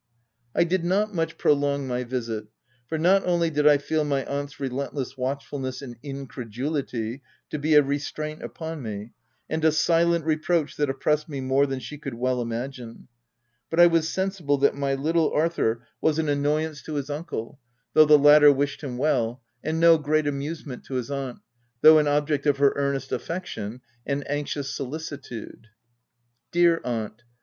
I 0.55 0.63
did 0.63 0.83
not 0.83 1.13
much 1.13 1.37
prolong 1.37 1.85
my 1.87 2.03
visit, 2.03 2.47
for, 2.87 2.97
not 2.97 3.23
only 3.23 3.51
did 3.51 3.67
I 3.67 3.77
feel 3.77 4.03
my 4.03 4.25
aunt's 4.25 4.59
relentless 4.59 5.15
watchful 5.15 5.59
ness 5.59 5.79
and 5.83 5.95
incredulity 6.01 7.21
to 7.51 7.59
be 7.59 7.75
a 7.75 7.83
restraint 7.83 8.41
upon 8.41 8.81
me, 8.81 9.11
and 9.47 9.63
a 9.63 9.71
silent 9.71 10.25
reproach 10.25 10.75
that 10.77 10.89
oppressed 10.89 11.29
me 11.29 11.39
more 11.39 11.67
than 11.67 11.79
she 11.79 11.99
could 11.99 12.15
well 12.15 12.41
imagine, 12.41 13.09
but 13.69 13.79
I 13.79 13.85
was 13.85 14.09
sensi 14.09 14.43
ble 14.43 14.57
that 14.57 14.73
my 14.73 14.95
little 14.95 15.31
Arthur 15.33 15.85
was 16.01 16.17
an 16.17 16.29
annoyance 16.29 16.79
to 16.79 16.93
206 16.93 17.07
THE 17.07 17.13
TENANT 17.13 17.25
his 17.29 17.37
uncle, 17.37 17.59
though 17.93 18.05
the 18.05 18.17
latter 18.17 18.51
wished 18.51 18.83
him 18.83 18.97
well, 18.97 19.43
and 19.63 19.79
no 19.79 19.99
great 19.99 20.25
amusement 20.25 20.83
to 20.85 20.95
his 20.95 21.11
aunt, 21.11 21.37
though 21.81 21.99
an 21.99 22.07
object 22.07 22.47
of 22.47 22.57
her 22.57 22.73
earnest 22.75 23.11
affection 23.11 23.81
and 24.07 24.27
anxious 24.27 24.71
soli 24.73 24.97
citude. 24.97 25.65
Dear 26.51 26.81
aunt 26.83 27.21